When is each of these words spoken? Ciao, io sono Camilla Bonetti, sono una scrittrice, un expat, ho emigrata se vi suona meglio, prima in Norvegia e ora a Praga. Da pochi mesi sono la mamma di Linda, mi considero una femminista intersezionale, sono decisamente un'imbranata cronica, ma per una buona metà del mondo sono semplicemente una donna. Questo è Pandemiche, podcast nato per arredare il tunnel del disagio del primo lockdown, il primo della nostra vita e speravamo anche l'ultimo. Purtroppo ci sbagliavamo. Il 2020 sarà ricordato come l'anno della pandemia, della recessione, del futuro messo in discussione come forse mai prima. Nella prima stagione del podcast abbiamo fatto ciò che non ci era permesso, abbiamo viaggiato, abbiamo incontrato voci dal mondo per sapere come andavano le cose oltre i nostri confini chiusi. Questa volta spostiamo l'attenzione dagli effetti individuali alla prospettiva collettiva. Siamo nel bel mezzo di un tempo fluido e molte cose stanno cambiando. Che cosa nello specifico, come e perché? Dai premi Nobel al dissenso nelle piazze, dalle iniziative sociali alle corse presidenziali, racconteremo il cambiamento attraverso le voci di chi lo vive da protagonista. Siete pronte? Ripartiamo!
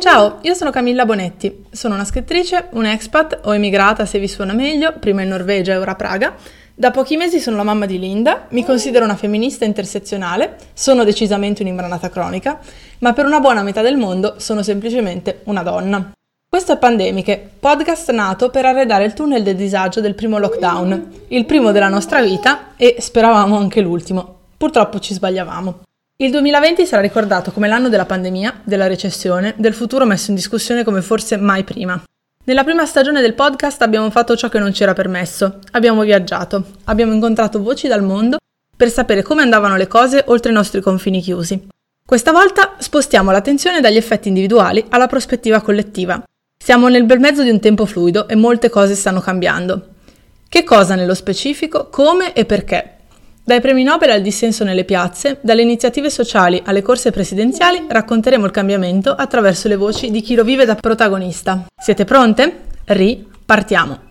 Ciao, 0.00 0.38
io 0.42 0.54
sono 0.54 0.70
Camilla 0.70 1.04
Bonetti, 1.04 1.64
sono 1.72 1.94
una 1.94 2.04
scrittrice, 2.04 2.68
un 2.70 2.86
expat, 2.86 3.40
ho 3.42 3.54
emigrata 3.54 4.06
se 4.06 4.20
vi 4.20 4.28
suona 4.28 4.52
meglio, 4.52 4.94
prima 5.00 5.22
in 5.22 5.28
Norvegia 5.28 5.72
e 5.72 5.76
ora 5.76 5.90
a 5.90 5.96
Praga. 5.96 6.34
Da 6.72 6.92
pochi 6.92 7.16
mesi 7.16 7.40
sono 7.40 7.56
la 7.56 7.64
mamma 7.64 7.84
di 7.84 7.98
Linda, 7.98 8.46
mi 8.50 8.64
considero 8.64 9.04
una 9.04 9.16
femminista 9.16 9.64
intersezionale, 9.64 10.56
sono 10.72 11.02
decisamente 11.02 11.62
un'imbranata 11.62 12.10
cronica, 12.10 12.60
ma 13.00 13.12
per 13.12 13.26
una 13.26 13.40
buona 13.40 13.62
metà 13.62 13.82
del 13.82 13.96
mondo 13.96 14.36
sono 14.38 14.62
semplicemente 14.62 15.40
una 15.44 15.64
donna. 15.64 16.12
Questo 16.48 16.72
è 16.72 16.78
Pandemiche, 16.78 17.50
podcast 17.58 18.12
nato 18.12 18.50
per 18.50 18.66
arredare 18.66 19.04
il 19.04 19.14
tunnel 19.14 19.42
del 19.42 19.56
disagio 19.56 20.00
del 20.00 20.14
primo 20.14 20.38
lockdown, 20.38 21.10
il 21.28 21.44
primo 21.44 21.72
della 21.72 21.88
nostra 21.88 22.22
vita 22.22 22.76
e 22.76 22.96
speravamo 23.00 23.58
anche 23.58 23.80
l'ultimo. 23.80 24.36
Purtroppo 24.56 25.00
ci 25.00 25.12
sbagliavamo. 25.12 25.80
Il 26.20 26.32
2020 26.32 26.84
sarà 26.84 27.00
ricordato 27.00 27.52
come 27.52 27.68
l'anno 27.68 27.88
della 27.88 28.04
pandemia, 28.04 28.62
della 28.64 28.88
recessione, 28.88 29.54
del 29.56 29.72
futuro 29.72 30.04
messo 30.04 30.30
in 30.30 30.34
discussione 30.34 30.82
come 30.82 31.00
forse 31.00 31.36
mai 31.36 31.62
prima. 31.62 32.02
Nella 32.42 32.64
prima 32.64 32.84
stagione 32.86 33.20
del 33.20 33.34
podcast 33.34 33.82
abbiamo 33.82 34.10
fatto 34.10 34.34
ciò 34.36 34.48
che 34.48 34.58
non 34.58 34.74
ci 34.74 34.82
era 34.82 34.94
permesso, 34.94 35.60
abbiamo 35.70 36.02
viaggiato, 36.02 36.72
abbiamo 36.86 37.12
incontrato 37.12 37.62
voci 37.62 37.86
dal 37.86 38.02
mondo 38.02 38.38
per 38.76 38.90
sapere 38.90 39.22
come 39.22 39.42
andavano 39.42 39.76
le 39.76 39.86
cose 39.86 40.24
oltre 40.26 40.50
i 40.50 40.54
nostri 40.54 40.80
confini 40.80 41.20
chiusi. 41.20 41.68
Questa 42.04 42.32
volta 42.32 42.74
spostiamo 42.78 43.30
l'attenzione 43.30 43.80
dagli 43.80 43.96
effetti 43.96 44.26
individuali 44.26 44.84
alla 44.88 45.06
prospettiva 45.06 45.60
collettiva. 45.60 46.20
Siamo 46.60 46.88
nel 46.88 47.04
bel 47.04 47.20
mezzo 47.20 47.44
di 47.44 47.50
un 47.50 47.60
tempo 47.60 47.86
fluido 47.86 48.26
e 48.26 48.34
molte 48.34 48.70
cose 48.70 48.96
stanno 48.96 49.20
cambiando. 49.20 49.90
Che 50.48 50.64
cosa 50.64 50.96
nello 50.96 51.14
specifico, 51.14 51.86
come 51.90 52.32
e 52.32 52.44
perché? 52.44 52.97
Dai 53.48 53.62
premi 53.62 53.82
Nobel 53.82 54.10
al 54.10 54.20
dissenso 54.20 54.62
nelle 54.62 54.84
piazze, 54.84 55.38
dalle 55.40 55.62
iniziative 55.62 56.10
sociali 56.10 56.60
alle 56.66 56.82
corse 56.82 57.10
presidenziali, 57.10 57.86
racconteremo 57.88 58.44
il 58.44 58.52
cambiamento 58.52 59.14
attraverso 59.14 59.68
le 59.68 59.76
voci 59.76 60.10
di 60.10 60.20
chi 60.20 60.34
lo 60.34 60.44
vive 60.44 60.66
da 60.66 60.74
protagonista. 60.74 61.64
Siete 61.74 62.04
pronte? 62.04 62.64
Ripartiamo! 62.84 64.07